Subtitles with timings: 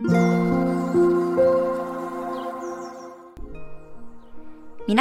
[0.00, 0.14] 皆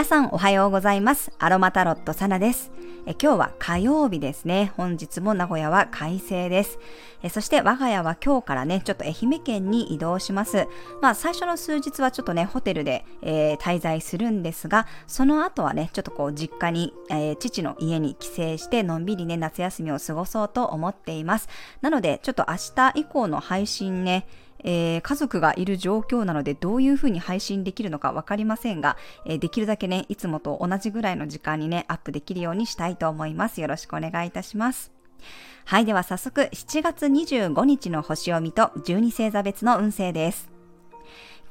[0.03, 1.31] さんおはようございます。
[1.37, 2.71] アロマタロットサナです。
[3.05, 4.73] え今日は火曜日ですね。
[4.75, 6.79] 本日も名古屋は快晴です。
[7.21, 10.67] えそして我が家は今日からね、ちょっと愛媛県に移動します。
[10.99, 21.49] まあ最初の数日はちょっとね、ホテルで、えー、滞在するんですが、その後はね、ちょっとこう実家に、えー、父の家に帰省してのんびりね、夏休みを過ごそうと思っています。
[21.81, 24.25] なので、ちょっと明日以降の配信ね、
[24.63, 33.61] えー、家族がいる状況なのでどういうふうに配信できるのかわかりませんが、えー、できるだけね、いつもと同じぐらいの時間にね、アップできるようにしたいと思います。
[33.61, 34.91] よろしくお願いいたします。
[35.65, 40.49] はい、では早速7月25日の星読みと12星座別の運勢です。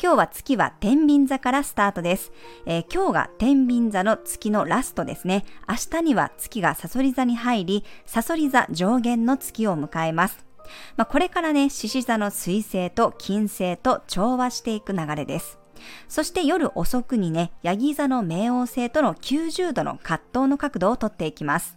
[0.02, 2.32] 今日は月は天秤座からスタートです。
[2.66, 5.44] えー、今日が天秤座の月のラストですね。
[5.68, 10.45] 明日には月がサソリ座に入り、サソリ座上限の月を迎えます。
[10.96, 15.58] まあ、これからね、獅子座の水星と金星と調和していく流れです。
[16.08, 21.76] そして夜遅くにね、ヤギ座の冥王星との90度の葛藤の角度をとっていきます。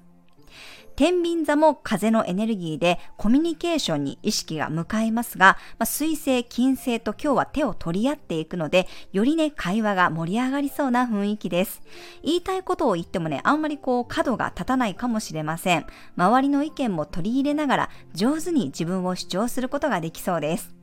[1.00, 11.81] 天秤座も風のエネルギーでコミュニケーションに意識が向かいますが、まあ、水星、金星と今日は手を取り合っていくので、よりね、会話が盛り上がりそうな雰囲気です。
[12.22, 15.86] 言いたいことを言ってもね、あんまりこう角が立たないかもしれません。
[16.17, 20.78] 周りの意見も取り入れながら上手に自分を主張することができそうです。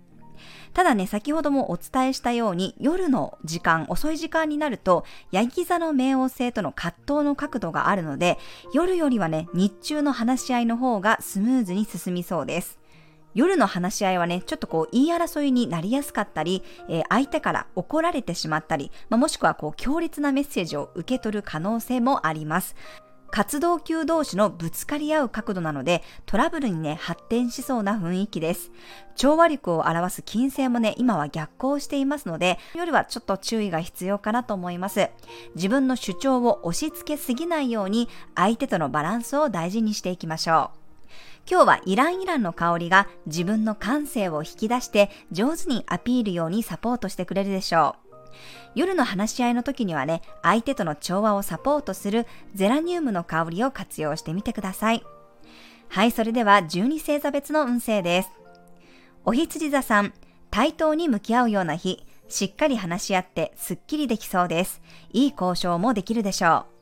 [0.74, 8.38] ただね、先ほどもお伝えしたように、夜の時間、遅い時間になると、ヤギ座の冥王星との葛藤の角度があるので、
[8.72, 12.78] 夜よりはね、日中の話し合いの方がスムーズに進みそうです。
[13.36, 22.74] 夜の話し合いはね、ちょっとこう言い争いになりやすかったり、えー、相手から怒られてしまったり、まあ、もしくはこう強烈なメッセージを受け取る可能性もあります。
[23.30, 28.70] 活動級同士のぶつかり合う角度なので、トラブルにね、発展しそうな雰囲気です。
[29.14, 35.10] 調和力を表す金星もね、今は逆行していますので、夜はちょっと注意が必要かなと思います。
[35.54, 40.86] 自分の主張を押し付けすぎないように、相手とのバランスを大事にしていきましょう。
[41.48, 48.05] 今日はイランイランの香りが自分の感性を引き出して上手にアピールようにサポートしてくれるでしょう。
[48.74, 55.02] 夜の話し合いの時にはね、相手との調和をサポートするゼラニウムの香りを活用してみてください。
[55.88, 58.30] はい、それでは12星座別の運勢です。
[59.24, 60.12] お羊座さん、
[60.50, 64.82] 対等に向き合うような日、しっかり話し合ってすっきりできそうです。
[65.12, 66.76] いい交渉もできるでしょう。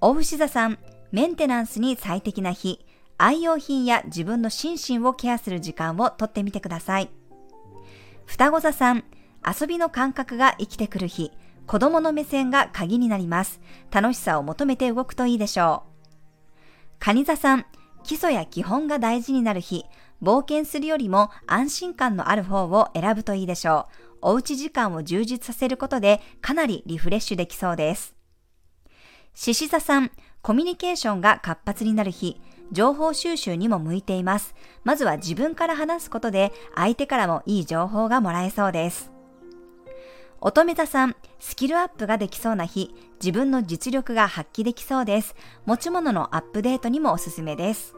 [0.00, 0.78] お牛座さん、
[1.12, 2.84] メンテナンスに最適な日、
[3.18, 7.10] 愛用品や自分の心身をケアする時間をとってみてください。
[8.26, 9.04] 双子座さん、
[9.46, 11.32] 遊びの感覚が生きてくる日、
[11.66, 13.60] 子供の目線が鍵になります。
[13.90, 15.92] 楽しさを求めて動くといいでしょう。
[16.98, 17.66] 蟹座さん、
[18.04, 19.84] 基礎や基本が大事になる日、
[20.22, 24.18] 冒険するよりも安心感のある方を選ぶといいでしょう。
[24.22, 28.14] おうち時間を充実させることでかなりリフレッシュできそうです。
[29.34, 30.10] 獅子座さん、
[30.42, 34.54] コミュニケーションが活発になる日、情報収集にも向いています。
[34.84, 39.11] まずは自分から話すことで相手からもいい情報がもらえそうです。
[40.44, 45.36] 乙女座さん、スキルアップができそうな日、自分の実力が発揮できそうです。
[45.66, 47.94] 持ち物のアップデートにもおすすめです。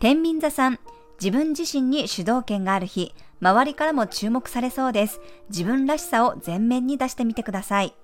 [0.00, 0.80] 天秤座さん、
[1.20, 5.20] 自分自身に主導権がある日、周りからも注目されそうです。
[5.50, 7.94] 自分らしさを前面に出してみてください。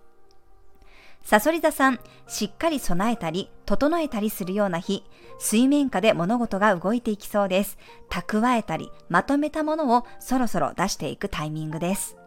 [1.24, 1.98] サソリ座さん、
[2.28, 5.02] しっかり備えたり、整えたりするような日、
[5.40, 7.76] 水面下で物事が動いていきそうです。
[8.08, 12.19] 蓄えたり、まとめたものをそろそろ出していくタイミングです。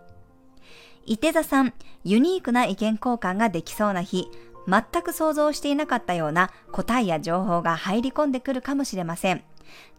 [1.06, 4.30] 伊手座さん、ユニークな意見交換ができそうな日、
[4.68, 9.44] 全く想像していなかったような答えや情報が入り込んでくるかもしれません。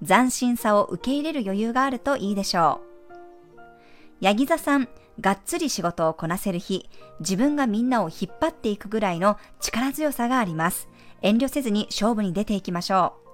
[0.06, 2.80] 斬新さを受け入れる余裕があるといいでしょ
[3.58, 3.60] う。
[4.20, 4.88] ヤギ座さん、
[5.20, 6.88] がっつり仕事をこなせる日、
[7.20, 10.88] 自分がみんなを引っ張っていくぐらいの力強さがあります。
[11.20, 13.24] 遠慮せずに勝負に出ていきましょう。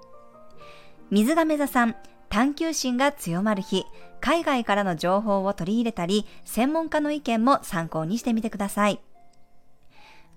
[1.11, 1.95] 水亀座さん、
[2.31, 3.85] 探求心が強まる日、
[4.21, 9.01] 海外からの情報を取り入れたり、専門家の意見も参考にしてみてください。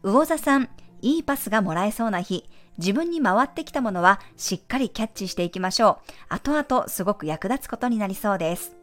[0.03, 0.69] 魚座さん、
[1.03, 6.01] いいパスがもらえそうな日、自分に回ってきたものはしっかりキャッチしていきましょ
[6.31, 6.35] う。
[6.35, 8.75] 後々すごく役立つことになりそうです。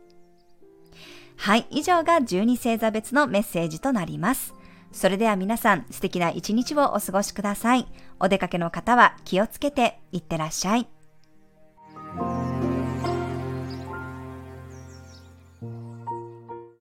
[1.36, 4.54] はい、以上が12星座別のメッセージとなります。
[4.94, 7.88] それでは皆さん素敵な一日をお過ごしください。
[8.22, 10.88] お出かけの方は気をつけていってらっしゃい。